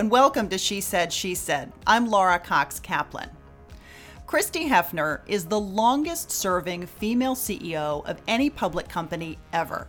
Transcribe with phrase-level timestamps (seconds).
[0.00, 1.74] And welcome to She Said, She Said.
[1.86, 3.28] I'm Laura Cox Kaplan.
[4.26, 9.86] Christie Hefner is the longest serving female CEO of any public company ever.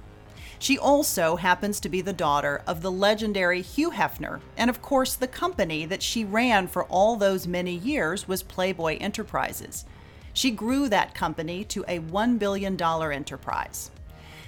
[0.59, 5.16] She also happens to be the daughter of the legendary Hugh Hefner, and of course,
[5.16, 9.86] the company that she ran for all those many years was Playboy Enterprises.
[10.34, 13.91] She grew that company to a $1 billion enterprise.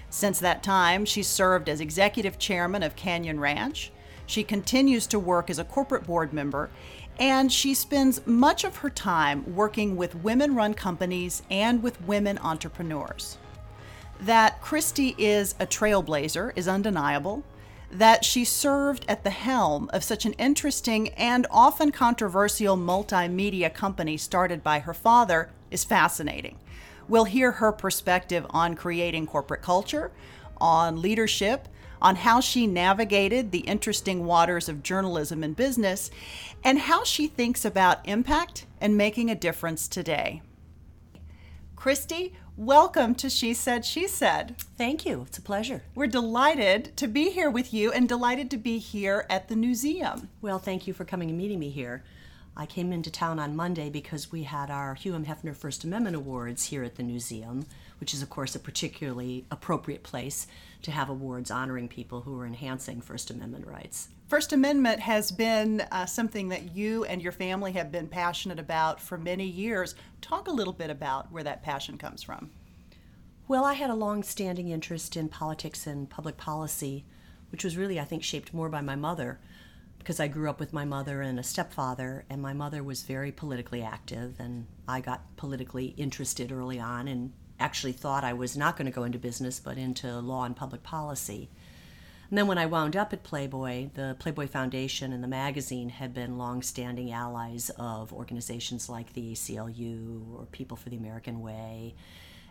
[0.10, 3.94] Since that time, she served as executive chairman of Canyon Ranch.
[4.34, 6.72] She continues to work as a corporate board member
[7.20, 12.40] and she spends much of her time working with women run companies and with women
[12.40, 13.38] entrepreneurs.
[14.20, 17.44] That Christie is a trailblazer is undeniable.
[17.92, 24.18] That she served at the helm of such an interesting and often controversial multimedia company
[24.18, 26.58] started by her father is fascinating.
[27.08, 30.12] We'll hear her perspective on creating corporate culture,
[30.58, 31.68] on leadership,
[32.04, 36.12] on how she navigated the interesting waters of journalism and business,
[36.64, 40.42] and how she thinks about impact and making a difference today.
[41.78, 44.56] Christie, welcome to She Said, She Said.
[44.78, 45.24] Thank you.
[45.28, 45.84] It's a pleasure.
[45.96, 50.30] We're delighted to be here with you and delighted to be here at the museum.
[50.42, 52.04] Well, thank you for coming and meeting me here.
[52.56, 55.26] I came into town on Monday because we had our Hugh M.
[55.26, 57.66] Hefner First Amendment Awards here at the museum,
[58.00, 60.48] which is, of course, a particularly appropriate place
[60.82, 64.10] to have awards honoring people who are enhancing First Amendment rights.
[64.28, 69.00] First Amendment has been uh, something that you and your family have been passionate about
[69.00, 69.96] for many years.
[70.22, 72.50] Talk a little bit about where that passion comes from.
[73.48, 77.06] Well, I had a long standing interest in politics and public policy,
[77.52, 79.40] which was really, I think, shaped more by my mother
[80.00, 83.32] because I grew up with my mother and a stepfather, and my mother was very
[83.32, 87.32] politically active, and I got politically interested early on and
[87.64, 90.84] actually thought I was not going to go into business but into law and public
[90.84, 91.50] policy.
[92.30, 96.14] And then when I wound up at Playboy, the Playboy Foundation and the magazine had
[96.14, 101.96] been long-standing allies of organizations like the ACLU or People for the American Way,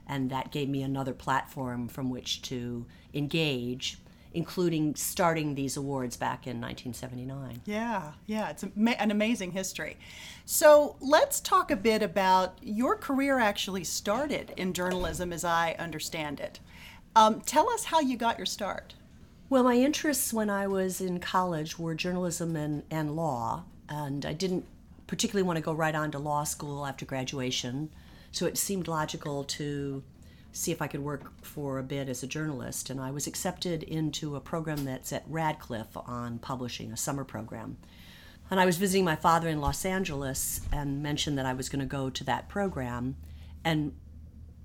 [0.06, 3.98] and that gave me another platform from which to engage
[4.34, 7.62] including starting these awards back in 1979.
[7.64, 9.96] Yeah, yeah, it's an amazing history.
[10.44, 16.40] So let's talk a bit about your career actually started in journalism as I understand
[16.40, 16.60] it.
[17.14, 18.94] Um, tell us how you got your start.
[19.48, 24.32] Well, my interests when I was in college were journalism and, and law, and I
[24.32, 24.64] didn't
[25.06, 27.90] particularly want to go right on to law school after graduation,
[28.30, 30.02] so it seemed logical to
[30.52, 32.90] see if I could work for a bit as a journalist.
[32.90, 37.78] And I was accepted into a program that's at Radcliffe on publishing, a summer program.
[38.50, 41.80] And I was visiting my father in Los Angeles and mentioned that I was going
[41.80, 43.16] to go to that program.
[43.64, 43.94] And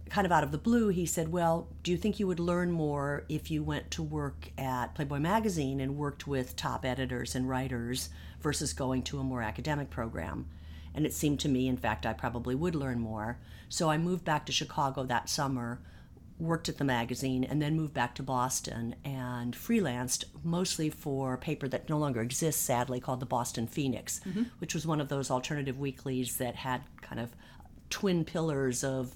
[0.09, 2.71] kind of out of the blue, he said, Well, do you think you would learn
[2.71, 7.47] more if you went to work at Playboy Magazine and worked with top editors and
[7.47, 8.09] writers
[8.41, 10.47] versus going to a more academic program?
[10.97, 13.37] And it seemed to me, in fact, I probably would learn more.
[13.69, 15.79] So I moved back to Chicago that summer,
[16.39, 21.37] worked at the magazine, and then moved back to Boston and freelanced mostly for a
[21.37, 24.43] paper that no longer exists, sadly, called the Boston Phoenix, mm-hmm.
[24.57, 27.35] which was one of those alternative weeklies that had kind of
[27.91, 29.13] twin pillars of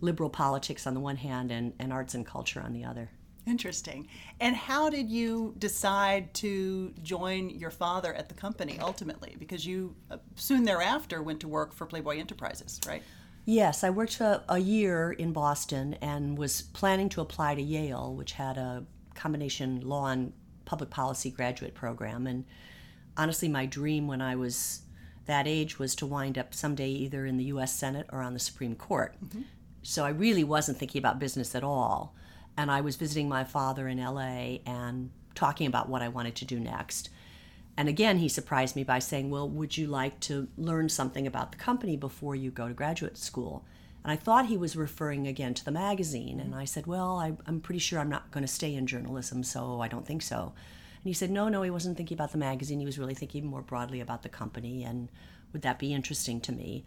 [0.00, 3.08] liberal politics on the one hand and, and arts and culture on the other.
[3.48, 4.08] Interesting.
[4.40, 9.36] And how did you decide to join your father at the company ultimately?
[9.38, 13.02] Because you uh, soon thereafter went to work for Playboy Enterprises, right?
[13.46, 18.14] Yes, I worked a, a year in Boston and was planning to apply to Yale,
[18.14, 20.34] which had a combination law and
[20.66, 22.26] public policy graduate program.
[22.26, 22.44] And
[23.16, 24.82] honestly, my dream when I was
[25.24, 27.74] that age was to wind up someday either in the U.S.
[27.74, 29.14] Senate or on the Supreme Court.
[29.24, 29.42] Mm-hmm.
[29.82, 32.14] So I really wasn't thinking about business at all
[32.58, 36.44] and I was visiting my father in LA and talking about what I wanted to
[36.44, 37.08] do next.
[37.76, 41.52] And again, he surprised me by saying, Well, would you like to learn something about
[41.52, 43.64] the company before you go to graduate school?
[44.02, 46.40] And I thought he was referring again to the magazine.
[46.40, 49.44] And I said, Well, I, am pretty sure I'm not going to stay in journalism,
[49.44, 50.52] so I don't think so.
[50.96, 52.80] And he said, No, no, he wasn't thinking about the magazine.
[52.80, 54.82] He was really thinking more broadly about the company.
[54.82, 55.08] And
[55.52, 56.84] would that be interesting to me?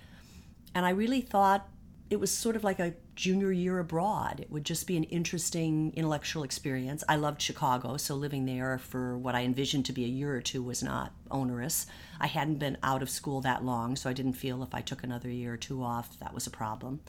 [0.76, 1.70] And I really thought
[2.12, 4.42] it was sort of like a junior year abroad.
[4.42, 7.06] It would just be an interesting intellectual experience.
[7.08, 10.42] I loved Chicago, so living there for what I envisioned to be a year or
[10.42, 11.88] two was not onerous.
[12.20, 15.06] I hadn't been out of school that long, so I didn't feel if I took
[15.06, 17.00] another year or two off, that was a problem.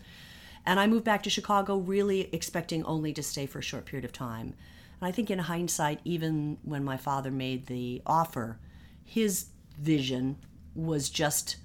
[0.64, 4.04] And I moved back to Chicago really expecting only to stay for a short period
[4.04, 4.54] of time.
[5.00, 8.60] And I think in hindsight, even when my father made the offer,
[9.04, 9.46] his
[9.76, 10.36] vision
[10.76, 11.56] was just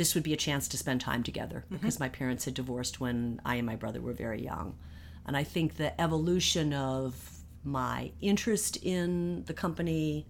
[0.00, 1.76] this would be a chance to spend time together mm-hmm.
[1.76, 4.78] because my parents had divorced when I and my brother were very young.
[5.26, 10.26] And I think the evolution of my interest in the company,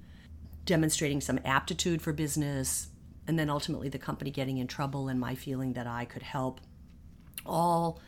[0.64, 2.88] demonstrating some aptitude for business,
[3.28, 6.60] and then ultimately the company getting in trouble and my feeling that I could help
[7.46, 8.00] all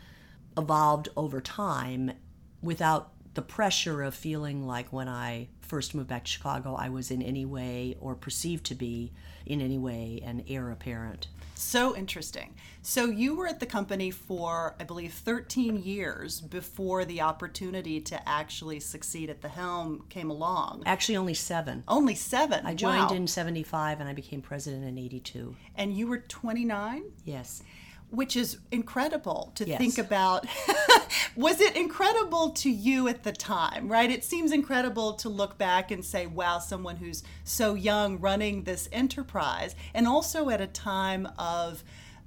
[0.58, 2.11] evolved over time
[2.61, 7.12] without the pressure of feeling like when I first moved back to Chicago, I was
[7.12, 9.12] in any way or perceived to be
[9.47, 11.29] in any way an heir apparent.
[11.54, 12.54] So interesting.
[12.82, 18.28] So you were at the company for, I believe, 13 years before the opportunity to
[18.28, 20.82] actually succeed at the helm came along.
[20.84, 21.84] Actually, only seven.
[21.87, 22.66] Only seven.
[22.66, 23.16] I joined wow.
[23.16, 25.54] in 75 and I became president in 82.
[25.76, 27.04] And you were 29?
[27.25, 27.62] Yes
[28.12, 29.79] which is incredible to yes.
[29.79, 30.47] think about.
[31.37, 34.11] was it incredible to you at the time, right?
[34.11, 38.87] It seems incredible to look back and say, wow, someone who's so young running this
[38.93, 41.82] enterprise, and also at a time of,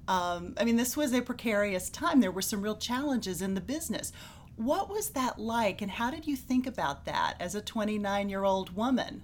[0.08, 2.20] um, I mean, this was a precarious time.
[2.20, 4.12] There were some real challenges in the business.
[4.56, 8.44] What was that like, and how did you think about that as a 29 year
[8.44, 9.22] old woman?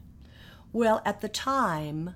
[0.71, 2.13] Well, at the time,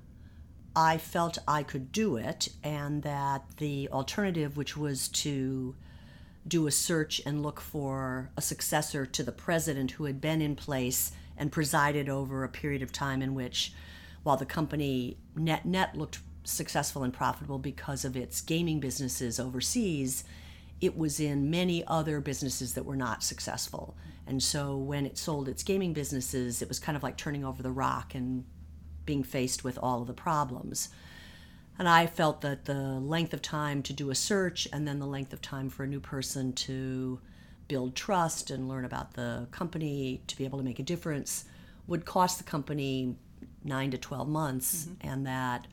[0.75, 5.75] I felt I could do it, and that the alternative, which was to
[6.47, 10.55] do a search and look for a successor to the president who had been in
[10.55, 13.73] place and presided over a period of time in which,
[14.23, 20.23] while the company net net looked successful and profitable because of its gaming businesses overseas,
[20.81, 23.95] it was in many other businesses that were not successful.
[24.27, 27.63] And so when it sold its gaming businesses, it was kind of like turning over
[27.63, 28.43] the rock and
[29.05, 30.89] being faced with all of the problems.
[31.77, 35.05] And I felt that the length of time to do a search and then the
[35.05, 37.19] length of time for a new person to
[37.67, 41.45] build trust and learn about the company to be able to make a difference
[41.87, 43.15] would cost the company
[43.63, 45.07] nine to 12 months, mm-hmm.
[45.07, 45.67] and that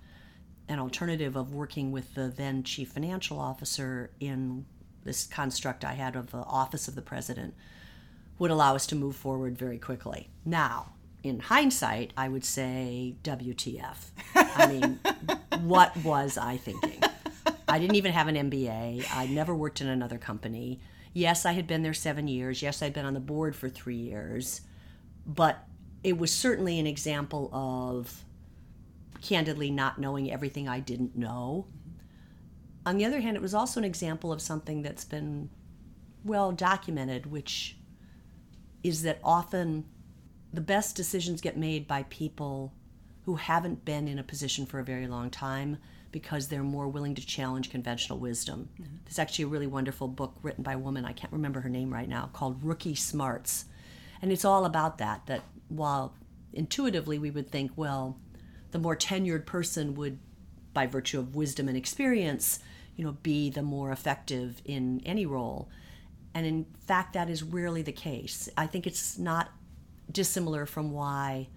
[0.69, 4.64] an alternative of working with the then chief financial officer in
[5.05, 7.55] this construct I had of the office of the president
[8.38, 10.31] would allow us to move forward very quickly.
[10.44, 10.93] Now,
[11.23, 13.97] in hindsight, I would say WTF.
[14.35, 15.01] I mean,
[15.61, 17.01] what was I thinking?
[17.69, 19.07] I didn't even have an MBA.
[19.15, 20.81] I never worked in another company.
[21.13, 22.63] Yes, I had been there seven years.
[22.63, 24.63] Yes, I'd been on the board for three years.
[25.27, 25.65] But
[26.03, 28.25] it was certainly an example of
[29.23, 31.67] candidly not knowing everything I didn't know.
[32.85, 35.49] On the other hand, it was also an example of something that's been
[36.25, 37.77] well documented, which
[38.83, 39.85] is that often
[40.53, 42.73] the best decisions get made by people
[43.25, 45.79] who haven't been in a position for a very long time
[46.11, 48.69] because they're more willing to challenge conventional wisdom.
[48.75, 48.97] Mm-hmm.
[49.05, 51.93] There's actually a really wonderful book written by a woman, I can't remember her name
[51.93, 53.65] right now, called Rookie Smarts.
[54.21, 56.15] And it's all about that, that while
[56.53, 58.19] intuitively we would think, well,
[58.73, 60.19] the more tenured person would,
[60.75, 62.59] by virtue of wisdom and experience,
[62.97, 65.71] you know, be the more effective in any role.
[66.35, 68.49] And in fact, that is rarely the case.
[68.57, 69.51] I think it's not
[70.12, 71.49] dissimilar from why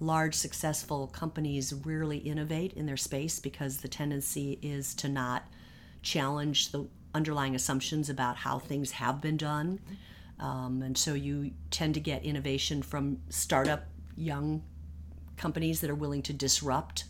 [0.00, 5.44] large successful companies rarely innovate in their space because the tendency is to not
[6.02, 9.78] challenge the underlying assumptions about how things have been done.
[10.40, 13.84] Um, and so you tend to get innovation from startup
[14.16, 14.62] young
[15.36, 17.04] companies that are willing to disrupt.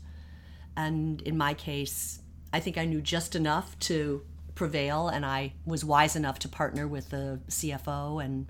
[0.77, 2.21] And in my case,
[2.53, 4.23] I think I knew just enough to
[4.55, 8.49] prevail, and I was wise enough to partner with the CFO and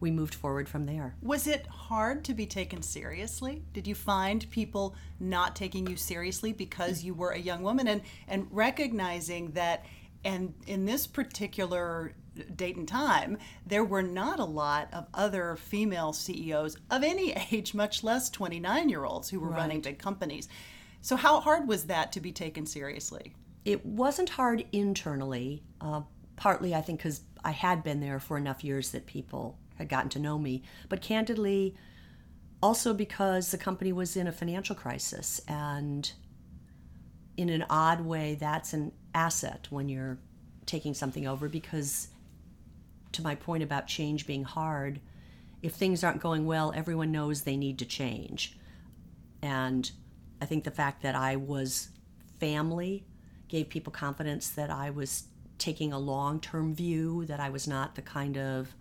[0.00, 1.14] we moved forward from there.
[1.22, 3.62] Was it hard to be taken seriously?
[3.72, 8.02] Did you find people not taking you seriously because you were a young woman and
[8.26, 9.84] and recognizing that
[10.24, 12.12] and in this particular
[12.56, 17.74] date and time, there were not a lot of other female CEOs of any age,
[17.74, 19.58] much less 29 year olds who were right.
[19.58, 20.48] running big companies.
[21.00, 23.34] So, how hard was that to be taken seriously?
[23.64, 26.02] It wasn't hard internally, uh,
[26.36, 30.10] partly, I think, because I had been there for enough years that people had gotten
[30.10, 31.74] to know me, but candidly,
[32.62, 35.40] also because the company was in a financial crisis.
[35.48, 36.10] And
[37.36, 40.18] in an odd way, that's an asset when you're
[40.66, 42.08] taking something over because,
[43.12, 45.00] to my point about change being hard,
[45.62, 48.58] if things aren't going well, everyone knows they need to change.
[49.42, 49.90] And
[50.40, 51.88] I think the fact that I was
[52.38, 53.04] family
[53.48, 55.24] gave people confidence that I was
[55.58, 58.74] taking a long term view, that I was not the kind of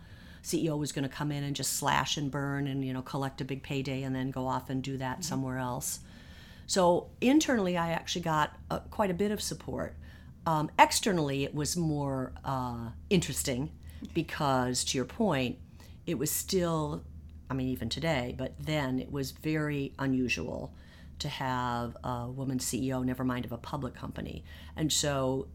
[0.48, 3.42] CEO was going to come in and just slash and burn and you know collect
[3.42, 5.24] a big payday and then go off and do that mm-hmm.
[5.24, 6.00] somewhere else.
[6.68, 9.96] So internally, I actually got uh, quite a bit of support.
[10.46, 13.72] Um, externally, it was more uh, interesting
[14.14, 15.58] because, to your point,
[16.06, 17.04] it was still,
[17.50, 20.74] I mean, even today, but then it was very unusual
[21.20, 24.44] to have a woman CEO, never mind of a public company.
[24.76, 25.48] And so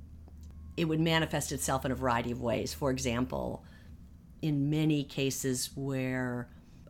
[0.77, 2.75] it would manifest itself in a variety of ways.
[2.75, 3.65] For example,
[4.43, 6.49] in many cases where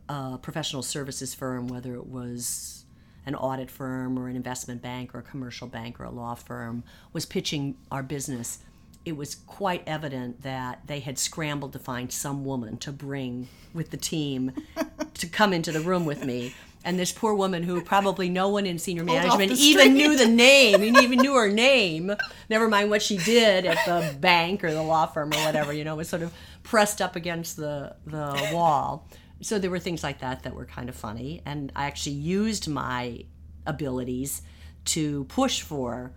[0.09, 2.83] a professional services firm, whether it was
[3.25, 6.83] an audit firm or an investment bank or a commercial bank or a law firm
[7.13, 8.59] was pitching our business,
[9.05, 13.91] it was quite evident that they had scrambled to find some woman to bring with
[13.91, 14.51] the team
[15.13, 16.53] to come into the room with me.
[16.85, 20.83] And this poor woman, who probably no one in senior management even knew the name,
[20.83, 22.11] even knew her name,
[22.49, 25.85] never mind what she did at the bank or the law firm or whatever, you
[25.85, 29.07] know, was sort of pressed up against the, the wall.
[29.41, 31.41] So there were things like that that were kind of funny.
[31.45, 33.25] And I actually used my
[33.65, 34.41] abilities
[34.85, 36.13] to push for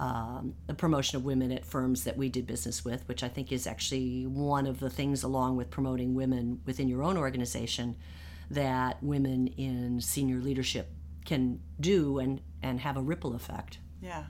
[0.00, 3.50] um, the promotion of women at firms that we did business with, which I think
[3.50, 7.96] is actually one of the things, along with promoting women within your own organization,
[8.50, 10.90] that women in senior leadership
[11.24, 13.78] can do and, and have a ripple effect.
[14.00, 14.24] Yeah.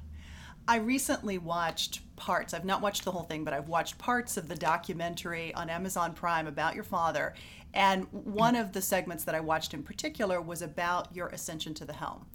[0.69, 2.53] I recently watched parts.
[2.53, 6.13] I've not watched the whole thing, but I've watched parts of the documentary on Amazon
[6.13, 7.33] Prime about your father.
[7.73, 11.87] And one of the segments that I watched in particular was about your ascension to
[11.87, 12.27] the helm.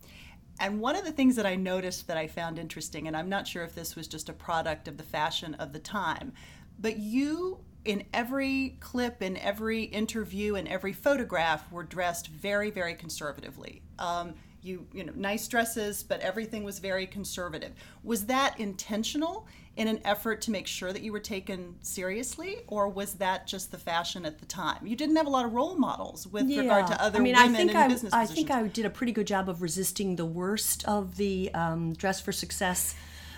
[0.59, 3.47] And one of the things that I noticed that I found interesting, and I'm not
[3.47, 6.33] sure if this was just a product of the fashion of the time,
[6.79, 12.95] but you, in every clip, in every interview, in every photograph, were dressed very, very
[12.95, 13.83] conservatively.
[13.99, 14.33] Um,
[14.63, 17.71] you, you know, nice dresses, but everything was very conservative.
[18.03, 19.47] Was that intentional?
[19.75, 23.71] in an effort to make sure that you were taken seriously, or was that just
[23.71, 24.85] the fashion at the time?
[24.85, 26.61] You didn't have a lot of role models with yeah.
[26.61, 28.13] regard to other I mean, women I think in I, business.
[28.13, 31.93] I think I did a pretty good job of resisting the worst of the um,
[31.93, 32.93] dress for success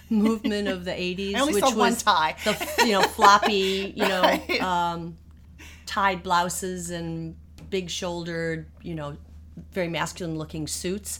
[0.09, 2.35] movement of the 80s I only which was one tie.
[2.43, 4.61] the you know floppy you know right.
[4.61, 5.17] um,
[5.85, 7.35] tied blouses and
[7.69, 9.17] big shouldered you know
[9.71, 11.19] very masculine looking suits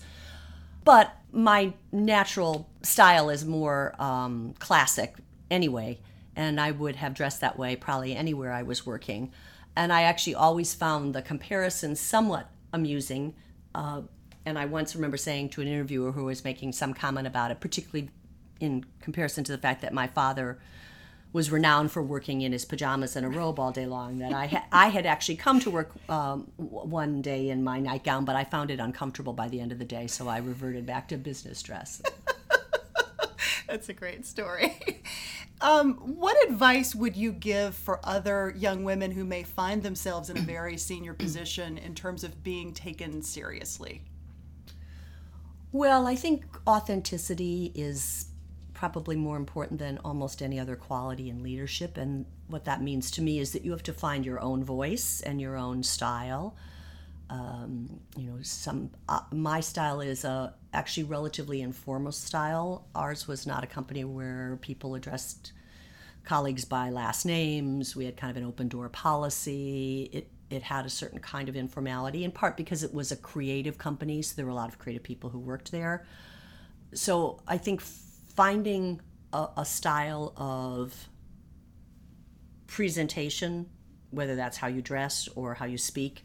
[0.85, 5.15] but my natural style is more um, classic
[5.51, 5.99] anyway,
[6.35, 9.33] and I would have dressed that way probably anywhere I was working.
[9.75, 13.33] And I actually always found the comparison somewhat amusing.
[13.73, 14.03] Uh,
[14.45, 17.59] and I once remember saying to an interviewer who was making some comment about it,
[17.59, 18.11] particularly
[18.59, 20.59] in comparison to the fact that my father
[21.35, 24.19] was renowned for working in his pajamas and a robe all day long.
[24.19, 28.23] That I ha- I had actually come to work um, one day in my nightgown,
[28.23, 31.09] but I found it uncomfortable by the end of the day, so I reverted back
[31.09, 32.01] to business dress.
[33.67, 35.03] That's a great story.
[35.61, 40.37] Um, what advice would you give for other young women who may find themselves in
[40.37, 44.03] a very senior position in terms of being taken seriously?
[45.71, 48.27] Well, I think authenticity is
[48.75, 51.97] probably more important than almost any other quality in leadership.
[51.97, 55.21] And what that means to me is that you have to find your own voice
[55.21, 56.55] and your own style.
[57.29, 62.85] Um, you know, some uh, my style is a actually relatively informal style.
[62.93, 65.53] Ours was not a company where people addressed
[66.23, 67.95] colleagues by last names.
[67.95, 70.09] We had kind of an open door policy.
[70.13, 73.79] It it had a certain kind of informality, in part because it was a creative
[73.79, 76.05] company, so there were a lot of creative people who worked there.
[76.93, 77.81] So I think
[78.35, 79.01] finding
[79.33, 81.09] a, a style of
[82.67, 83.67] presentation,
[84.11, 86.23] whether that's how you dress or how you speak,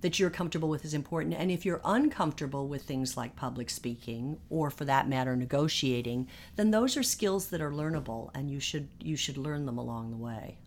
[0.00, 1.34] that you're comfortable with is important.
[1.34, 6.70] And if you're uncomfortable with things like public speaking or for that matter negotiating, then
[6.70, 10.16] those are skills that are learnable and you should you should learn them along the
[10.16, 10.58] way.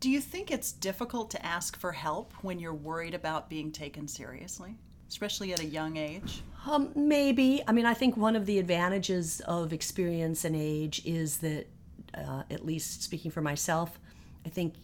[0.00, 4.08] Do you think it's difficult to ask for help when you're worried about being taken
[4.08, 4.76] seriously?
[5.10, 6.42] Especially at a young age?
[6.66, 7.62] Um, maybe.
[7.66, 11.66] I mean, I think one of the advantages of experience and age is that,
[12.14, 13.98] uh, at least speaking for myself,
[14.46, 14.74] I think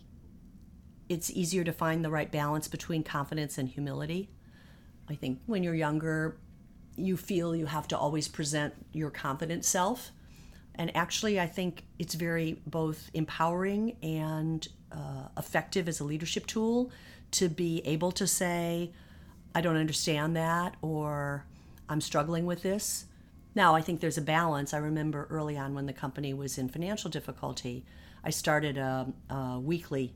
[1.08, 4.28] it's easier to find the right balance between confidence and humility.
[5.08, 6.38] I think when you're younger,
[6.96, 10.10] you feel you have to always present your confident self.
[10.74, 16.90] And actually, I think it's very both empowering and uh, effective as a leadership tool
[17.32, 18.92] to be able to say,
[19.56, 21.46] I don't understand that, or
[21.88, 23.06] I'm struggling with this.
[23.54, 24.74] Now, I think there's a balance.
[24.74, 27.86] I remember early on when the company was in financial difficulty,
[28.22, 30.12] I started a, a weekly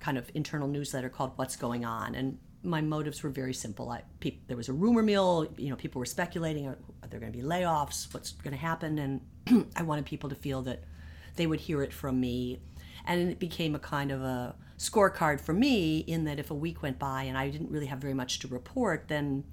[0.00, 2.16] kind of internal newsletter called What's Going On.
[2.16, 3.90] And my motives were very simple.
[3.90, 7.20] I, pe- there was a rumor mill, you know, people were speculating are, are there
[7.20, 8.12] going to be layoffs?
[8.12, 8.98] What's going to happen?
[8.98, 10.82] And I wanted people to feel that
[11.36, 12.58] they would hear it from me.
[13.04, 16.82] And it became a kind of a scorecard for me in that if a week
[16.82, 19.44] went by and I didn't really have very much to report, then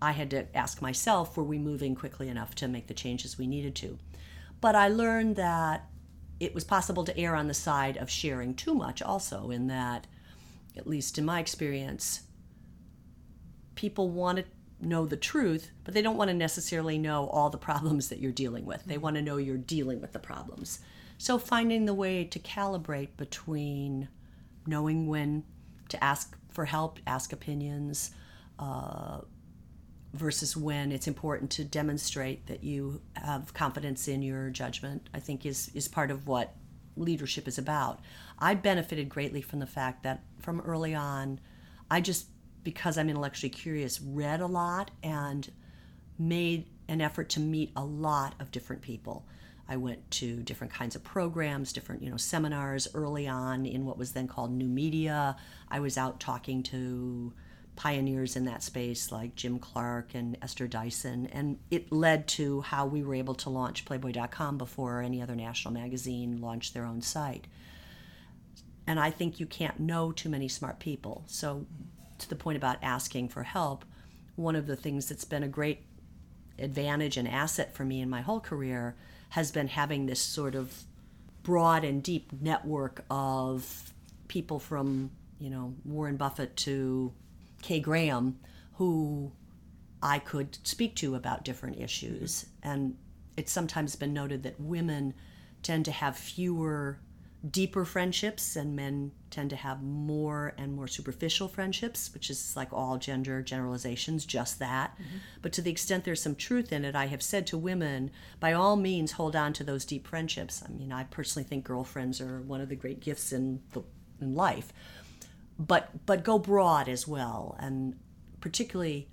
[0.00, 3.46] I had to ask myself, were we moving quickly enough to make the changes we
[3.46, 3.98] needed to?
[4.60, 5.88] But I learned that
[6.40, 10.06] it was possible to err on the side of sharing too much also, in that,
[10.76, 12.22] at least in my experience,
[13.74, 14.44] people want to
[14.80, 18.30] know the truth, but they don't want to necessarily know all the problems that you're
[18.30, 18.84] dealing with.
[18.84, 19.02] They mm-hmm.
[19.02, 20.80] want to know you're dealing with the problems.
[21.18, 24.08] So finding the way to calibrate between
[24.66, 25.44] knowing when
[25.88, 28.12] to ask for help, ask opinions,
[28.58, 29.20] uh,
[30.14, 35.44] versus when it's important to demonstrate that you have confidence in your judgment, I think
[35.44, 36.54] is, is part of what
[36.96, 38.00] leadership is about.
[38.38, 41.40] I benefited greatly from the fact that from early on,
[41.90, 42.26] I just,
[42.62, 45.50] because I'm intellectually curious, read a lot and
[46.18, 49.26] made an effort to meet a lot of different people.
[49.68, 53.98] I went to different kinds of programs, different you know seminars early on in what
[53.98, 55.36] was then called new media.
[55.70, 57.32] I was out talking to
[57.76, 62.86] pioneers in that space like Jim Clark and Esther Dyson, and it led to how
[62.86, 67.46] we were able to launch Playboy.com before any other national magazine launched their own site.
[68.86, 71.24] And I think you can't know too many smart people.
[71.26, 71.66] So,
[72.18, 73.84] to the point about asking for help,
[74.34, 75.84] one of the things that's been a great
[76.58, 78.96] advantage and asset for me in my whole career
[79.30, 80.84] has been having this sort of
[81.42, 83.92] broad and deep network of
[84.28, 87.12] people from, you know, Warren Buffett to
[87.62, 88.38] Kay Graham
[88.78, 89.32] who
[90.02, 92.46] I could speak to about different issues.
[92.62, 92.96] And
[93.36, 95.14] it's sometimes been noted that women
[95.62, 97.00] tend to have fewer
[97.48, 102.72] deeper friendships and men tend to have more and more superficial friendships which is like
[102.72, 104.94] all gender generalizations just that.
[104.94, 105.18] Mm-hmm.
[105.40, 108.52] but to the extent there's some truth in it i have said to women by
[108.52, 110.64] all means hold on to those deep friendships.
[110.66, 113.82] I mean i personally think girlfriends are one of the great gifts in the
[114.20, 114.72] in life.
[115.58, 117.94] But but go broad as well and
[118.40, 119.08] particularly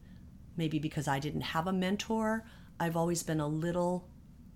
[0.57, 2.43] maybe because i didn't have a mentor
[2.79, 4.07] i've always been a little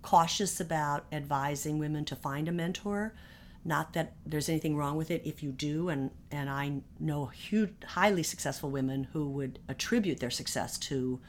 [0.02, 3.14] cautious about advising women to find a mentor
[3.64, 7.72] not that there's anything wrong with it if you do, and, and I know huge,
[7.86, 11.20] highly successful women who would attribute their success to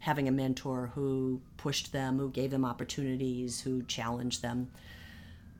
[0.00, 4.70] having a mentor who pushed them, who gave them opportunities, who challenged them.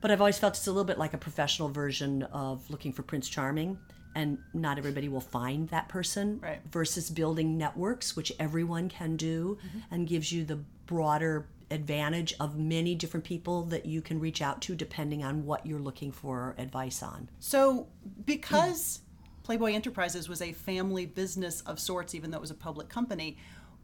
[0.01, 3.03] But I've always felt it's a little bit like a professional version of looking for
[3.03, 3.79] Prince Charming,
[4.15, 6.41] and not everybody will find that person.
[6.41, 6.61] Right.
[6.71, 9.95] Versus building networks, which everyone can do, mm-hmm.
[9.95, 14.61] and gives you the broader advantage of many different people that you can reach out
[14.63, 17.29] to depending on what you're looking for advice on.
[17.41, 17.89] So,
[18.25, 19.01] because
[19.43, 23.39] Playboy Enterprises was a family business of sorts, even though it was a public company,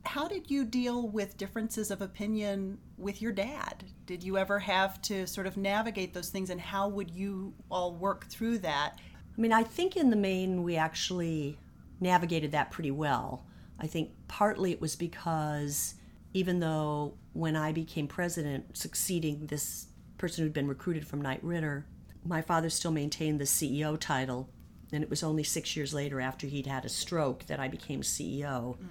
[0.04, 3.84] how did you deal with differences of opinion with your dad?
[4.06, 7.94] Did you ever have to sort of navigate those things, and how would you all
[7.94, 8.98] work through that?
[9.36, 11.58] I mean, I think in the main we actually
[12.00, 13.44] navigated that pretty well.
[13.78, 15.94] I think partly it was because
[16.34, 19.86] even though when I became president, succeeding this
[20.18, 21.86] person who'd been recruited from Knight Ridder,
[22.24, 24.48] my father still maintained the CEO title.
[24.92, 28.02] And it was only six years later, after he'd had a stroke, that I became
[28.02, 28.76] CEO.
[28.76, 28.86] Mm.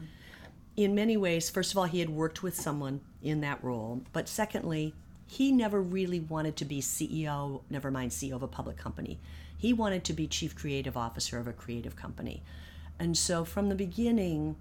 [0.76, 4.04] In many ways, first of all, he had worked with someone in that role.
[4.14, 4.94] But secondly,
[5.26, 9.20] he never really wanted to be CEO, never mind CEO of a public company.
[9.58, 12.44] He wanted to be chief creative officer of a creative company.
[13.00, 14.56] And so from the beginning,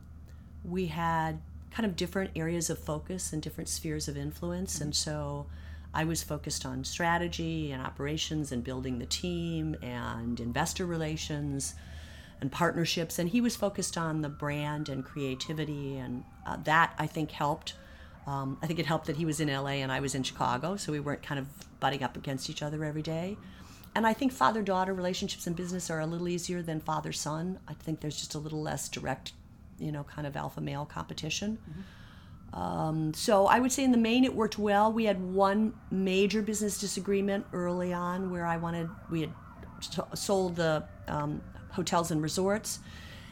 [0.65, 1.41] we had
[1.77, 4.77] kind of different areas of focus and different spheres of influence.
[4.77, 4.85] Mm-hmm.
[4.85, 5.45] And so
[5.93, 11.75] I was focused on strategy and operations and building the team and investor relations
[12.41, 13.19] and partnerships.
[13.19, 15.99] And he was focused on the brand and creativity.
[15.99, 17.75] And uh, that, I think, helped.
[18.27, 20.77] Um, I think it helped that he was in LA and I was in Chicago,
[20.77, 21.47] so we weren't kind of
[21.79, 23.37] butting up against each other every day.
[23.95, 27.61] And I think father daughter relationships in business are a little easier than father son.
[27.69, 29.33] I think there's just a little less direct
[29.79, 31.59] you know, kind of alpha male competition.
[31.71, 31.81] Mm-hmm.
[32.59, 34.93] Um, so I would say in the main it worked well.
[34.93, 39.33] We had one major business disagreement early on where I wanted, we had
[40.15, 42.79] sold the um, hotels and resorts,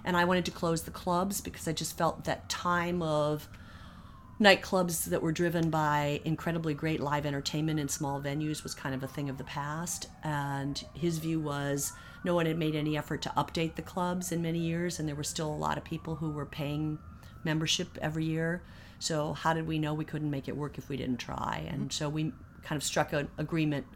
[0.04, 3.48] and I wanted to close the clubs because I just felt that time of
[4.40, 9.02] nightclubs that were driven by incredibly great live entertainment in small venues was kind of
[9.02, 10.08] a thing of the past.
[10.22, 11.92] And his view was
[12.24, 15.14] no one had made any effort to update the clubs in many years, and there
[15.14, 16.98] were still a lot of people who were paying
[17.44, 18.62] membership every year.
[18.98, 21.66] So how did we know we couldn't make it work if we didn't try?
[21.68, 21.90] And mm-hmm.
[21.90, 22.32] so we
[22.62, 23.86] kind of struck an agreement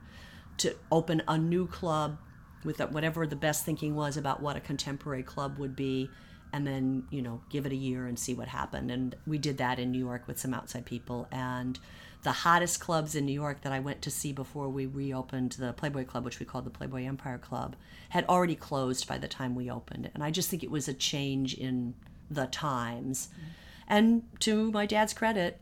[0.58, 2.18] to open a new club
[2.64, 6.10] with whatever the best thinking was about what a contemporary club would be
[6.52, 9.58] and then you know give it a year and see what happened and we did
[9.58, 11.78] that in new york with some outside people and
[12.22, 15.72] the hottest clubs in new york that i went to see before we reopened the
[15.74, 17.76] playboy club which we called the playboy empire club
[18.11, 20.94] had already closed by the time we opened and i just think it was a
[20.94, 21.94] change in
[22.31, 23.50] the times mm-hmm.
[23.88, 25.61] and to my dad's credit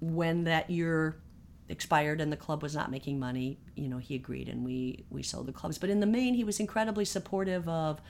[0.00, 1.20] when that year
[1.68, 5.22] expired and the club was not making money you know he agreed and we we
[5.22, 8.00] sold the clubs but in the main he was incredibly supportive of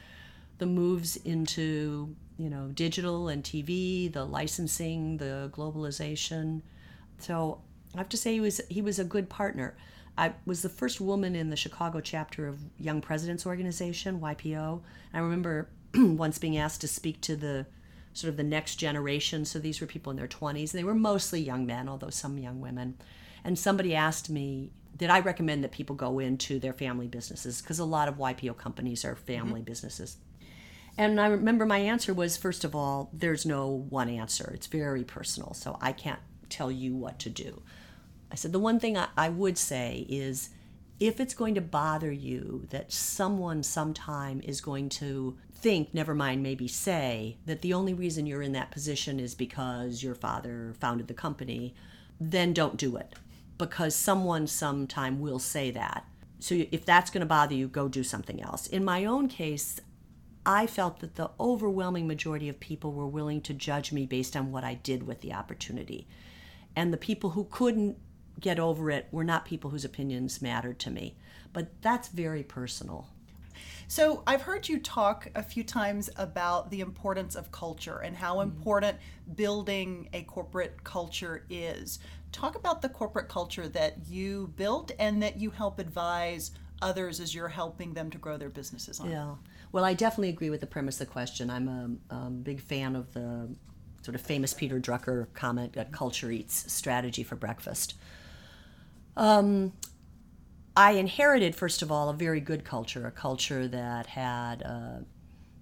[0.58, 6.62] the moves into you know digital and TV, the licensing, the globalization.
[7.18, 7.60] So
[7.94, 9.76] I have to say he was he was a good partner.
[10.16, 14.80] I was the first woman in the Chicago chapter of Young Presidents Organization (YPO).
[15.14, 17.66] I remember once being asked to speak to the
[18.12, 19.44] sort of the next generation.
[19.44, 20.72] So these were people in their 20s.
[20.72, 22.98] They were mostly young men, although some young women.
[23.44, 27.62] And somebody asked me, did I recommend that people go into their family businesses?
[27.62, 29.64] Because a lot of YPO companies are family mm-hmm.
[29.64, 30.16] businesses.
[30.96, 34.50] And I remember my answer was first of all, there's no one answer.
[34.52, 35.54] It's very personal.
[35.54, 37.62] So I can't tell you what to do.
[38.30, 40.50] I said, the one thing I, I would say is
[41.00, 46.42] if it's going to bother you that someone sometime is going to think, never mind,
[46.42, 51.08] maybe say, that the only reason you're in that position is because your father founded
[51.08, 51.74] the company,
[52.20, 53.14] then don't do it.
[53.58, 56.04] Because someone sometime will say that.
[56.38, 58.66] So if that's going to bother you, go do something else.
[58.66, 59.80] In my own case,
[60.46, 64.52] I felt that the overwhelming majority of people were willing to judge me based on
[64.52, 66.06] what I did with the opportunity.
[66.76, 67.98] And the people who couldn't
[68.40, 71.16] get over it were not people whose opinions mattered to me.
[71.52, 73.08] But that's very personal.
[73.90, 78.36] So, I've heard you talk a few times about the importance of culture and how
[78.36, 78.50] mm-hmm.
[78.50, 78.98] important
[79.34, 81.98] building a corporate culture is.
[82.30, 86.50] Talk about the corporate culture that you built and that you help advise
[86.82, 89.10] others as you're helping them to grow their businesses on.
[89.10, 89.34] Yeah.
[89.72, 91.50] Well, I definitely agree with the premise of the question.
[91.50, 93.48] I'm a, a big fan of the
[94.02, 97.94] sort of famous Peter Drucker comment that culture eats strategy for breakfast.
[99.18, 99.72] Um,
[100.76, 105.04] I inherited, first of all, a very good culture, a culture that had a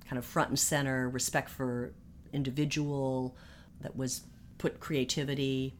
[0.07, 1.95] kind of front and center respect for
[2.35, 3.35] individual,
[3.81, 4.23] that was
[4.59, 5.75] put creativity,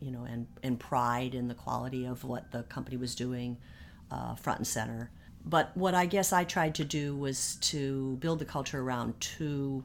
[0.00, 3.56] you know, and, and pride in the quality of what the company was doing
[4.10, 5.10] uh, front and center.
[5.44, 9.84] But what I guess I tried to do was to build the culture around two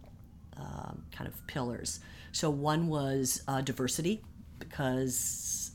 [0.60, 2.00] uh, kind of pillars.
[2.32, 4.23] So one was uh, diversity,
[4.58, 5.66] because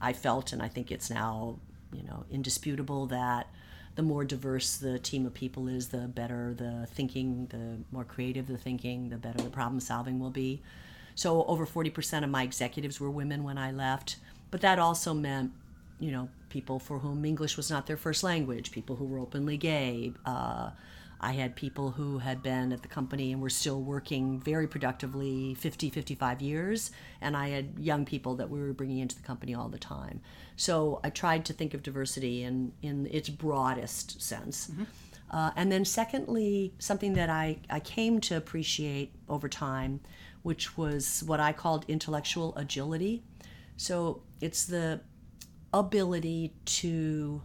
[0.00, 1.58] I felt, and I think it's now,
[1.92, 3.48] you know, indisputable that
[3.96, 8.46] the more diverse the team of people is, the better the thinking, the more creative
[8.46, 10.62] the thinking, the better the problem solving will be.
[11.16, 14.18] So over 40% of my executives were women when I left,
[14.52, 15.50] but that also meant,
[15.98, 19.56] you know, people for whom English was not their first language, people who were openly
[19.56, 20.70] gay, uh,
[21.20, 25.54] I had people who had been at the company and were still working very productively
[25.54, 26.90] 50, 55 years.
[27.20, 30.20] And I had young people that we were bringing into the company all the time.
[30.56, 34.68] So I tried to think of diversity in, in its broadest sense.
[34.68, 34.84] Mm-hmm.
[35.30, 40.00] Uh, and then, secondly, something that I, I came to appreciate over time,
[40.42, 43.22] which was what I called intellectual agility.
[43.76, 45.00] So it's the
[45.74, 47.42] ability to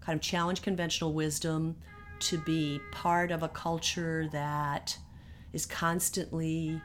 [0.00, 1.76] kind of challenge conventional wisdom
[2.20, 4.96] to be part of a culture that
[5.52, 6.80] is constantly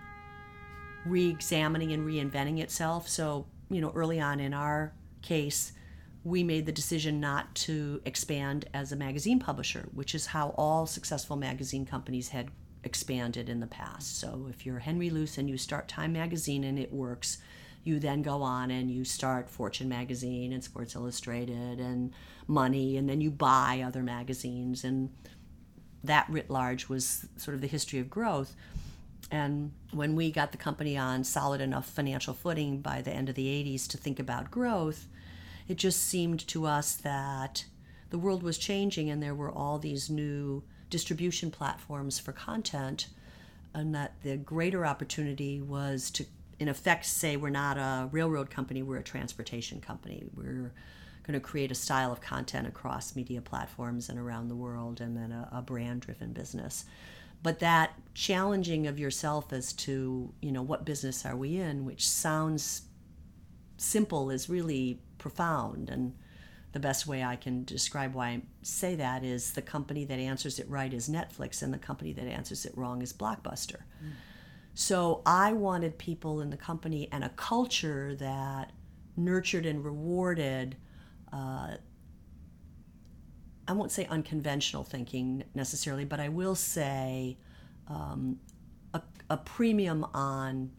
[1.06, 3.08] re examining and reinventing itself.
[3.08, 5.74] So, you know, early on in our case,
[6.24, 10.86] we made the decision not to expand as a magazine publisher, which is how all
[10.86, 12.50] successful magazine companies had
[12.84, 14.20] expanded in the past.
[14.20, 17.39] So, if you're Henry Luce and you start Time Magazine and it works,
[17.84, 22.13] you then go on and you start Fortune magazine and Sports Illustrated and
[22.48, 25.10] Money, and then you buy other magazines, and
[26.04, 28.56] that writ large was sort of the history of growth.
[29.30, 33.36] And when we got the company on solid enough financial footing by the end of
[33.36, 35.08] the 80s to think about growth,
[35.67, 37.65] it just seemed to us that
[38.10, 43.08] the world was changing and there were all these new distribution platforms for content,
[43.74, 46.26] and that the greater opportunity was to
[46.62, 50.24] in effect say we're not a railroad company, we're a transportation company.
[50.36, 50.71] We're
[51.24, 55.17] going to create a style of content across media platforms and around the world, and
[55.17, 56.86] then a, a brand driven business.
[57.41, 62.08] But that challenging of yourself as to, you know, what business are we in, which
[62.08, 62.84] sounds
[63.78, 65.89] simple, is really profound.
[65.89, 66.13] And
[66.74, 70.60] the best way I can describe why I say that is the company that answers
[70.60, 73.82] it right is Netflix, and the company that answers it wrong is Blockbuster.
[74.04, 74.12] Mm.
[74.74, 78.72] So I wanted people in the company and a culture that
[79.18, 80.76] nurtured and rewarded.
[81.32, 81.76] Uh,
[83.68, 87.38] I won't say unconventional thinking necessarily, but I will say
[87.88, 88.40] um,
[88.94, 90.72] a, a premium on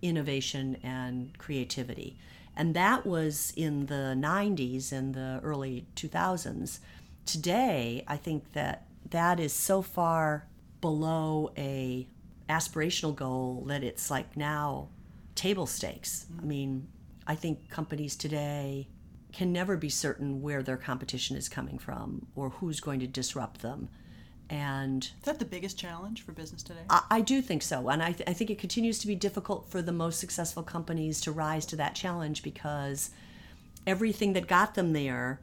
[0.00, 2.18] innovation and creativity.
[2.56, 6.78] And that was in the 90s and the early 2000s.
[7.26, 10.46] Today, I think that that is so far
[10.80, 12.06] below a
[12.48, 14.88] aspirational goal that it's like now
[15.34, 16.26] table stakes.
[16.30, 16.48] I mm-hmm.
[16.48, 16.88] mean,
[17.26, 18.88] I think companies today
[19.32, 23.62] can never be certain where their competition is coming from or who's going to disrupt
[23.62, 23.88] them.
[24.50, 26.82] And is that the biggest challenge for business today?
[26.90, 27.88] I, I do think so.
[27.88, 31.20] And I, th- I think it continues to be difficult for the most successful companies
[31.22, 33.10] to rise to that challenge because
[33.86, 35.40] everything that got them there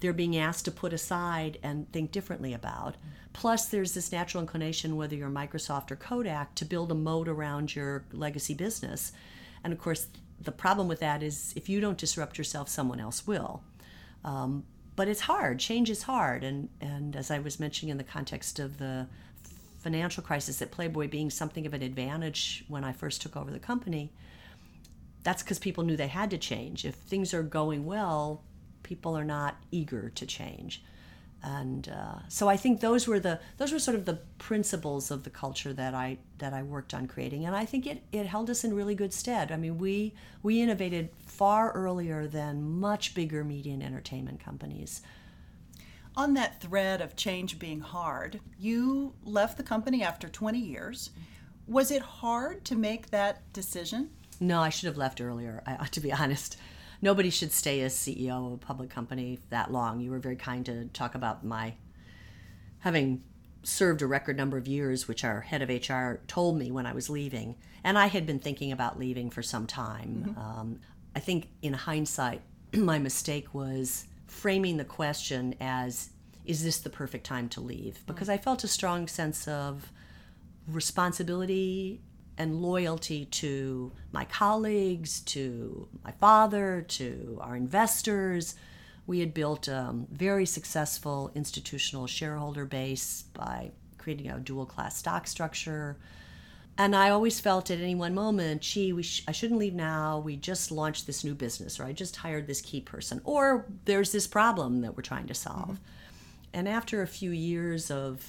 [0.00, 2.96] they're being asked to put aside and think differently about.
[3.32, 7.74] Plus, there's this natural inclination, whether you're Microsoft or Kodak, to build a moat around
[7.74, 9.12] your legacy business.
[9.62, 10.08] And of course,
[10.40, 13.62] the problem with that is if you don't disrupt yourself, someone else will.
[14.24, 14.64] Um,
[14.96, 15.58] but it's hard.
[15.58, 16.42] Change is hard.
[16.42, 19.06] And, and as I was mentioning in the context of the
[19.78, 23.58] financial crisis at Playboy being something of an advantage when I first took over the
[23.58, 24.12] company,
[25.22, 26.84] that's because people knew they had to change.
[26.84, 28.42] If things are going well,
[28.82, 30.82] people are not eager to change
[31.42, 35.24] and uh, so I think those were the those were sort of the principles of
[35.24, 38.50] the culture that I that I worked on creating, and I think it, it held
[38.50, 39.50] us in really good stead.
[39.50, 45.00] I mean, we we innovated far earlier than much bigger media and entertainment companies.
[46.14, 51.10] On that thread of change being hard, you left the company after 20 years.
[51.66, 54.10] Was it hard to make that decision?
[54.40, 55.62] No, I should have left earlier.
[55.66, 56.58] I, ought to be honest
[57.02, 60.00] nobody should stay as CEO of a public company that long.
[60.00, 61.74] You were very kind to talk about my
[62.80, 63.22] having
[63.62, 66.92] served a record number of years, which our head of HR told me when I
[66.92, 67.56] was leaving.
[67.84, 70.24] And I had been thinking about leaving for some time.
[70.28, 70.40] Mm-hmm.
[70.40, 70.80] Um,
[71.14, 72.42] I think in hindsight,
[72.74, 76.10] my mistake was framing the question as
[76.46, 77.98] is this the perfect time to leave?
[78.02, 78.06] Mm.
[78.06, 79.92] Because I felt a strong sense of
[80.66, 82.00] responsibility
[82.40, 88.54] and loyalty to my colleagues, to my father, to our investors.
[89.06, 95.26] We had built a very successful institutional shareholder base by creating a dual class stock
[95.26, 95.98] structure.
[96.78, 100.18] And I always felt at any one moment, gee, we sh- I shouldn't leave now.
[100.18, 104.12] We just launched this new business, or I just hired this key person, or there's
[104.12, 105.72] this problem that we're trying to solve.
[105.72, 106.54] Mm-hmm.
[106.54, 108.24] And after a few years of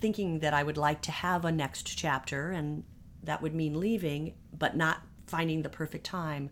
[0.00, 2.84] thinking that I would like to have a next chapter and
[3.24, 6.50] that would mean leaving, but not finding the perfect time.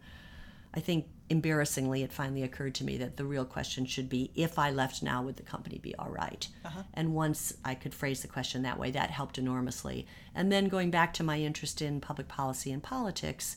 [0.74, 4.58] I think embarrassingly, it finally occurred to me that the real question should be if
[4.58, 6.46] I left now, would the company be all right?
[6.64, 6.82] uh-huh.
[6.94, 10.06] And once I could phrase the question that way, that helped enormously.
[10.34, 13.56] And then going back to my interest in public policy and politics,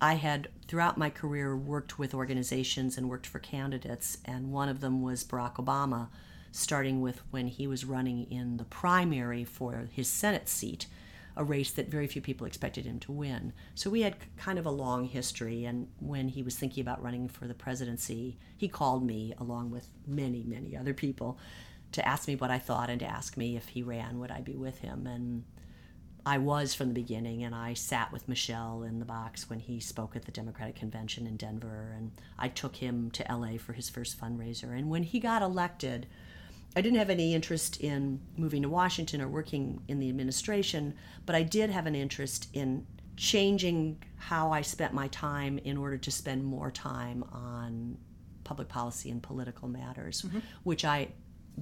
[0.00, 4.80] I had throughout my career worked with organizations and worked for candidates, and one of
[4.80, 6.08] them was Barack Obama,
[6.52, 10.86] starting with when he was running in the primary for his Senate seat
[11.38, 13.52] a race that very few people expected him to win.
[13.76, 15.64] So we had kind of a long history.
[15.64, 19.88] And when he was thinking about running for the presidency, he called me along with
[20.06, 21.38] many, many other people
[21.92, 24.40] to ask me what I thought and to ask me if he ran, would I
[24.40, 25.06] be with him?
[25.06, 25.44] And
[26.26, 29.80] I was from the beginning, and I sat with Michelle in the box when he
[29.80, 33.88] spoke at the Democratic Convention in Denver, and I took him to LA for his
[33.88, 34.76] first fundraiser.
[34.76, 36.06] And when he got elected,
[36.76, 40.94] I didn't have any interest in moving to Washington or working in the administration,
[41.26, 45.98] but I did have an interest in changing how I spent my time in order
[45.98, 47.98] to spend more time on
[48.44, 50.38] public policy and political matters, mm-hmm.
[50.62, 51.08] which I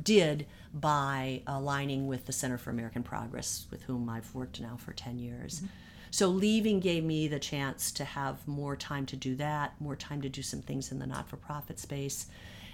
[0.03, 4.93] did by aligning with the Center for American Progress, with whom I've worked now for
[4.93, 5.57] 10 years.
[5.57, 5.67] Mm-hmm.
[6.11, 10.23] So leaving gave me the chance to have more time to do that, more time
[10.23, 12.27] to do some things in the not for profit space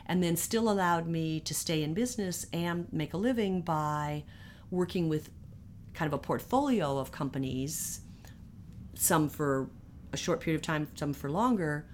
[0.07, 4.25] and then still allowed me to stay in business and make a living by
[4.71, 5.31] working with
[5.95, 8.01] kind of a portfolio of companies,
[8.95, 9.71] some for
[10.13, 11.87] a short period of time, some for longer,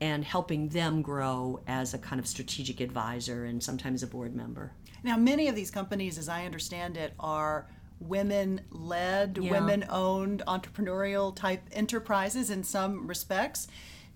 [0.00, 4.72] and helping them grow as a kind of strategic advisor and sometimes a board member.
[5.02, 7.68] Now, many of these companies, as I understand it, are
[8.00, 9.50] women led, yeah.
[9.50, 13.68] women owned entrepreneurial type enterprises in some respects.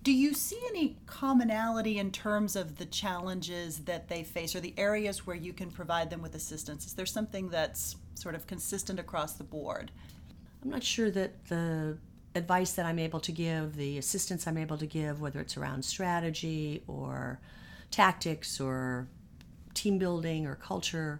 [0.05, 4.75] Do you see any commonality in terms of the challenges that they face or the
[4.77, 6.85] areas where you can provide them with assistance?
[6.85, 9.89] Is there something that's sort of consistent across the board?
[10.63, 11.97] I'm not sure that the
[12.35, 15.83] advice that I'm able to give, the assistance I'm able to give, whether it's around
[15.83, 17.39] strategy or
[17.89, 19.07] tactics or
[19.73, 21.19] team building or culture,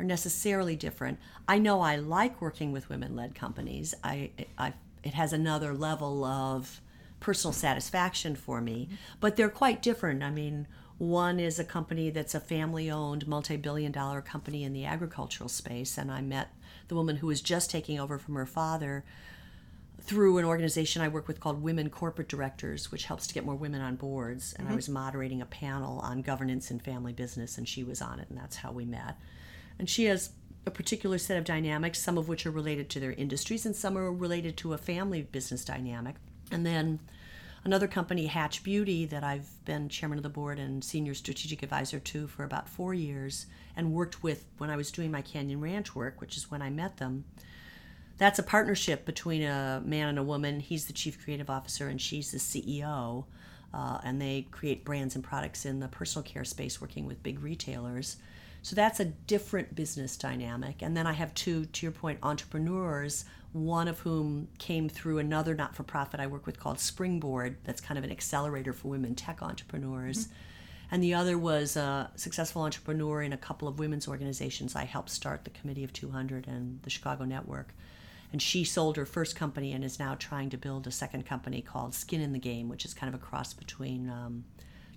[0.00, 1.20] are necessarily different.
[1.46, 3.94] I know I like working with women led companies.
[4.02, 4.72] I, I,
[5.04, 6.80] it has another level of
[7.20, 8.88] personal satisfaction for me.
[9.20, 10.22] But they're quite different.
[10.22, 10.66] I mean,
[10.98, 15.48] one is a company that's a family owned, multi billion dollar company in the agricultural
[15.48, 15.98] space.
[15.98, 16.54] And I met
[16.88, 19.04] the woman who was just taking over from her father
[20.00, 23.56] through an organization I work with called Women Corporate Directors, which helps to get more
[23.56, 24.54] women on boards.
[24.54, 24.72] And mm-hmm.
[24.72, 28.28] I was moderating a panel on governance and family business, and she was on it,
[28.28, 29.16] and that's how we met.
[29.78, 30.30] And she has
[30.64, 33.98] a particular set of dynamics, some of which are related to their industries, and some
[33.98, 36.16] are related to a family business dynamic.
[36.50, 37.00] And then
[37.64, 41.98] another company, Hatch Beauty, that I've been chairman of the board and senior strategic advisor
[41.98, 45.94] to for about four years and worked with when I was doing my Canyon Ranch
[45.94, 47.24] work, which is when I met them.
[48.18, 50.60] That's a partnership between a man and a woman.
[50.60, 53.24] He's the chief creative officer and she's the CEO.
[53.74, 57.40] uh, and they create brands and products in the personal care space, working with big
[57.40, 58.16] retailers.
[58.62, 60.82] So that's a different business dynamic.
[60.82, 63.24] And then I have two, to your point, entrepreneurs,
[63.64, 67.80] one of whom came through another not for profit I work with called Springboard, that's
[67.80, 70.26] kind of an accelerator for women tech entrepreneurs.
[70.26, 70.34] Mm-hmm.
[70.90, 74.76] And the other was a successful entrepreneur in a couple of women's organizations.
[74.76, 77.74] I helped start the Committee of 200 and the Chicago Network.
[78.32, 81.62] And she sold her first company and is now trying to build a second company
[81.62, 84.44] called Skin in the Game, which is kind of a cross between um,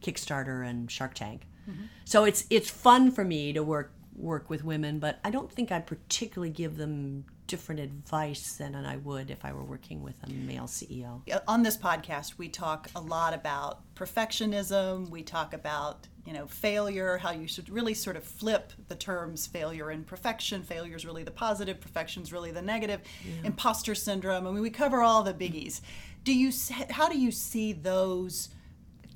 [0.02, 1.48] Kickstarter and Shark Tank.
[1.70, 1.84] Mm-hmm.
[2.06, 5.72] So it's it's fun for me to work work with women, but I don't think
[5.72, 10.30] I particularly give them different advice than I would if I were working with a
[10.30, 11.22] male CEO.
[11.48, 15.10] On this podcast, we talk a lot about perfectionism.
[15.10, 19.48] We talk about you know failure, how you should really sort of flip the terms
[19.48, 20.62] failure and perfection.
[20.62, 23.02] Failure is really the positive, perfection is really the negative.
[23.26, 23.48] Yeah.
[23.48, 24.46] Imposter syndrome.
[24.46, 25.82] I mean, we cover all the biggies.
[26.24, 26.52] Do you
[26.92, 28.50] how do you see those?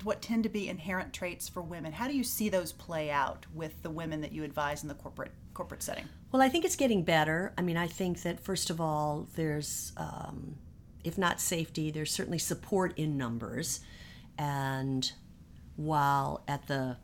[0.02, 1.90] what tend to be inherent traits for women.
[1.90, 4.94] How do you see those play out with the women that you advise in the
[4.94, 6.08] corporate corporate setting?
[6.32, 7.52] Well, I think it's getting better.
[7.56, 10.56] I mean, I think that first of all, there's um,
[11.04, 13.80] if not safety, there's certainly support in numbers,
[14.36, 15.10] and
[15.76, 16.96] while at the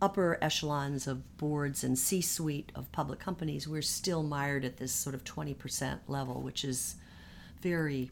[0.00, 5.14] upper echelons of boards and C-suite of public companies, we're still mired at this sort
[5.14, 6.96] of 20% level, which is
[7.62, 8.10] very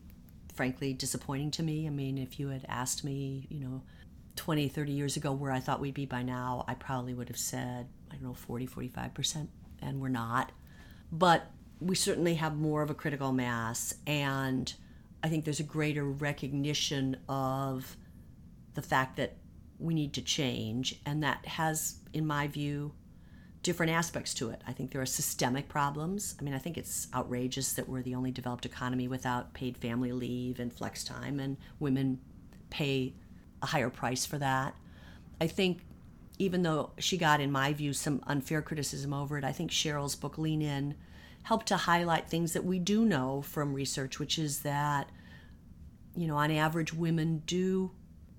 [0.55, 1.87] frankly disappointing to me.
[1.87, 3.83] I mean, if you had asked me, you know,
[4.37, 7.39] 20, 30 years ago where I thought we'd be by now, I probably would have
[7.39, 9.49] said, I don't know, 40, 45%,
[9.85, 10.53] and we're not.
[11.13, 14.73] But we certainly have more of a critical mass, and
[15.23, 17.97] I think there's a greater recognition of
[18.75, 19.37] the fact that
[19.79, 22.93] we need to change, and that has, in my view,
[23.63, 24.61] different aspects to it.
[24.67, 26.37] I think there are systemic problems.
[26.39, 30.13] I mean, I think it's outrageous that we're the only developed economy without paid family
[30.13, 32.21] leave and flex time, and women
[32.71, 33.15] pay
[33.63, 34.75] a higher price for that.
[35.41, 35.81] I think
[36.39, 40.17] even though she got, in my view, some unfair criticism over it, I think Sheryl's
[40.17, 40.95] book Lean In
[41.45, 45.11] helped to highlight things that we do know from research, which is that,
[46.17, 47.91] you know, on average, women do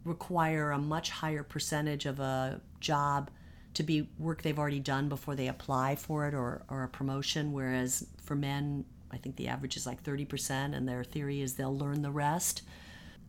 [0.03, 3.29] require a much higher percentage of a job
[3.75, 7.53] to be work they've already done before they apply for it or, or a promotion,
[7.53, 11.77] whereas for men, I think the average is like 30%, and their theory is they'll
[11.77, 12.63] learn the rest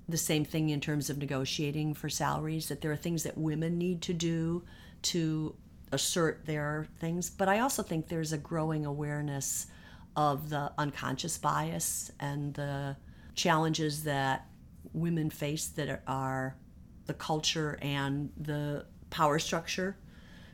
[0.09, 3.77] the same thing in terms of negotiating for salaries, that there are things that women
[3.77, 4.63] need to do
[5.03, 5.55] to
[5.93, 7.31] assert their things.
[7.31, 9.67] But I also think there's a growing awareness
[10.15, 12.97] of the unconscious bias and the
[13.35, 14.47] challenges that
[14.93, 16.57] women face that are
[17.07, 19.97] the culture and the power structure.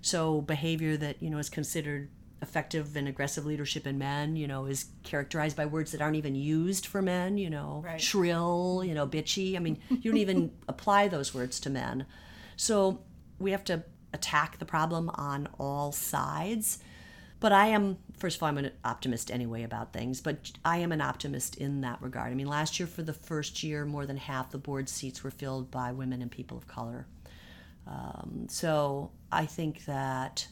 [0.01, 2.11] So behavior that, you know, is considered
[2.43, 6.35] effective and aggressive leadership in men, you know, is characterized by words that aren't even
[6.35, 8.01] used for men, you know, right.
[8.01, 9.57] shrill, you know, bitchy.
[9.57, 12.05] I mean, you don't even apply those words to men.
[12.57, 13.01] So
[13.39, 16.81] we have to attack the problem on all sides.
[17.39, 20.93] But I am, first of all, I'm an optimist anyway about things, but I am
[20.93, 22.31] an optimist in that regard.
[22.31, 25.31] I mean, last year, for the first year, more than half the board seats were
[25.31, 27.07] filled by women and people of color.
[27.87, 30.47] Um, so I think that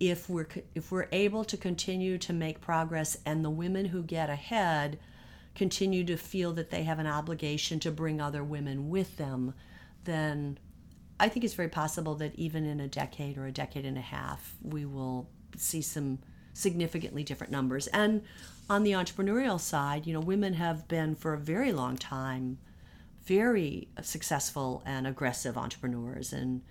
[0.00, 4.30] if we're if we're able to continue to make progress and the women who get
[4.30, 4.98] ahead
[5.54, 9.54] continue to feel that they have an obligation to bring other women with them
[10.04, 10.58] then
[11.18, 14.02] i think it's very possible that even in a decade or a decade and a
[14.02, 16.18] half we will see some
[16.52, 17.86] significantly different numbers.
[17.88, 18.22] And
[18.68, 22.58] on the entrepreneurial side you know women have been for a very long time
[23.28, 26.32] very successful and aggressive entrepreneurs.
[26.32, 26.62] And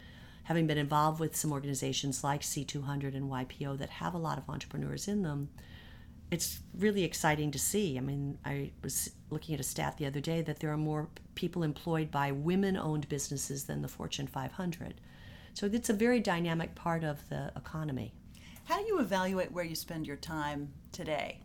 [0.47, 4.49] having been involved with some organizations like C200 and YPO that have a lot of
[4.49, 5.49] entrepreneurs in them,
[6.31, 7.97] it's really exciting to see.
[7.97, 11.09] I mean, I was looking at a stat the other day that there are more
[11.35, 15.01] people employed by women owned businesses than the Fortune 500.
[15.53, 18.13] So it's a very dynamic part of the economy.
[18.63, 21.41] How do you evaluate where you spend your time today?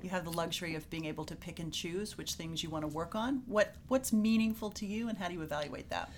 [0.00, 2.82] You have the luxury of being able to pick and choose which things you want
[2.82, 3.42] to work on.
[3.46, 6.08] What what's meaningful to you and how do you evaluate that?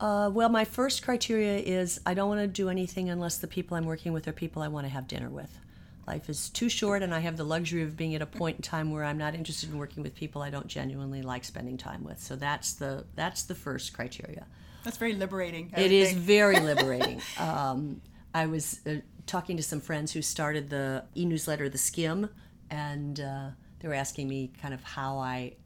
[0.00, 3.76] Uh, well, my first criteria is I don't want to do anything unless the people
[3.76, 5.58] I'm working with are people I want to have dinner with.
[6.06, 8.62] Life is too short, and I have the luxury of being at a point in
[8.62, 12.02] time where I'm not interested in working with people I don't genuinely like spending time
[12.02, 12.18] with.
[12.20, 14.46] So that's the that's the first criteria.
[14.84, 15.72] That's very liberating.
[15.76, 17.20] I it is very liberating.
[17.38, 18.00] um,
[18.34, 18.96] I was uh,
[19.26, 22.30] talking to some friends who started the e-newsletter, The Skimm,
[22.70, 25.56] and uh, they were asking me kind of how I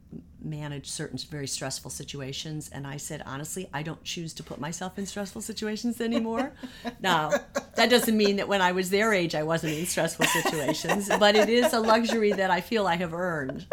[0.41, 4.97] manage certain very stressful situations and i said honestly i don't choose to put myself
[4.97, 6.53] in stressful situations anymore
[7.01, 7.31] now
[7.75, 11.35] that doesn't mean that when i was their age i wasn't in stressful situations but
[11.35, 13.65] it is a luxury that i feel i have earned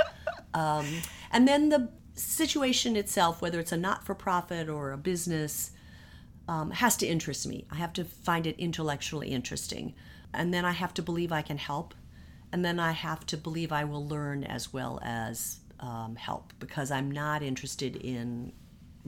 [0.55, 0.87] um,
[1.33, 5.73] and then the situation itself, whether it's a not for profit or a business,
[6.49, 7.67] um, has to interest me.
[7.71, 9.95] I have to find it intellectually interesting.
[10.33, 11.95] And then I have to believe I can help.
[12.53, 16.91] And then I have to believe I will learn as well as um, help because
[16.91, 18.53] I'm not interested in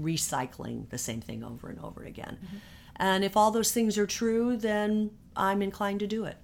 [0.01, 2.39] recycling the same thing over and over again.
[2.45, 2.57] Mm-hmm.
[2.97, 6.37] And if all those things are true, then I'm inclined to do it.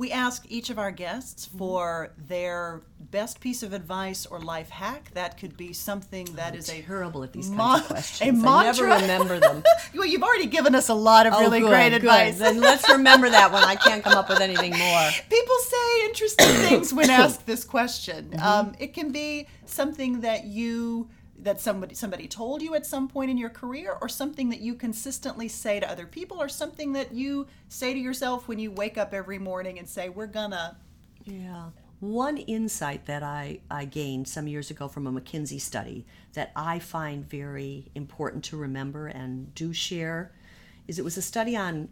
[0.00, 1.58] We ask each of our guests mm-hmm.
[1.58, 2.80] for their
[3.10, 5.10] best piece of advice or life hack.
[5.12, 8.30] That could be something that I'm is a terrible at these kinds of questions.
[8.30, 8.94] A mantra.
[8.94, 9.62] I never remember them.
[9.94, 12.38] well, you've already given us a lot of oh, really good, great advice.
[12.38, 12.46] Good.
[12.46, 15.08] Then let's remember that when I can't come up with anything more.
[15.28, 18.30] People say interesting things when asked this question.
[18.30, 18.42] Mm-hmm.
[18.42, 21.10] Um, it can be something that you
[21.42, 24.74] that somebody somebody told you at some point in your career or something that you
[24.74, 28.98] consistently say to other people or something that you say to yourself when you wake
[28.98, 30.76] up every morning and say we're gonna
[31.24, 31.70] yeah.
[32.00, 36.78] One insight that I, I gained some years ago from a McKinsey study that I
[36.78, 40.32] find very important to remember and do share
[40.88, 41.88] is it was a study on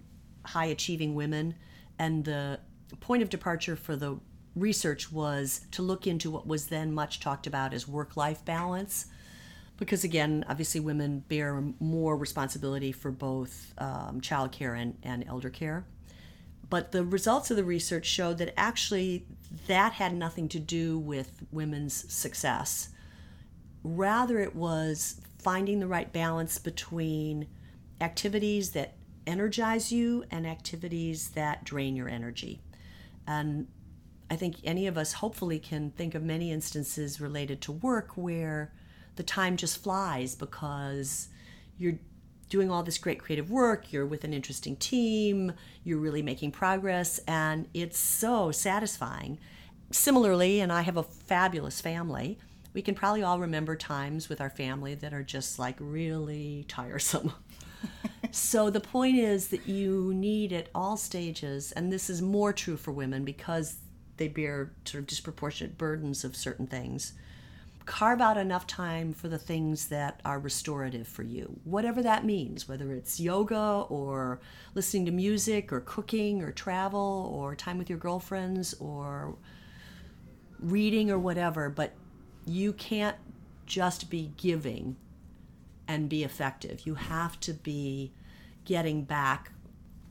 [0.46, 1.54] high achieving women,
[1.98, 2.58] and the
[3.00, 4.18] point of departure for the
[4.56, 9.06] research was to look into what was then much talked about as work life balance
[9.78, 15.86] because again, obviously, women bear more responsibility for both um, childcare and, and elder care.
[16.68, 19.24] But the results of the research showed that actually
[19.68, 22.90] that had nothing to do with women's success.
[23.82, 27.46] Rather, it was finding the right balance between
[28.00, 28.94] activities that
[29.26, 32.60] energize you and activities that drain your energy.
[33.26, 33.68] And
[34.30, 38.72] I think any of us hopefully can think of many instances related to work where
[39.18, 41.28] the time just flies because
[41.76, 41.98] you're
[42.48, 45.52] doing all this great creative work, you're with an interesting team,
[45.84, 49.38] you're really making progress, and it's so satisfying.
[49.90, 52.38] Similarly, and I have a fabulous family,
[52.72, 57.32] we can probably all remember times with our family that are just like really tiresome.
[58.30, 62.76] so the point is that you need at all stages, and this is more true
[62.76, 63.78] for women because
[64.16, 67.14] they bear sort of disproportionate burdens of certain things
[67.88, 72.68] carve out enough time for the things that are restorative for you, whatever that means,
[72.68, 74.40] whether it's yoga or
[74.74, 79.36] listening to music or cooking or travel or time with your girlfriends or
[80.60, 81.70] reading or whatever.
[81.70, 81.94] But
[82.44, 83.16] you can't
[83.64, 84.96] just be giving
[85.88, 86.86] and be effective.
[86.86, 88.12] You have to be
[88.66, 89.50] getting back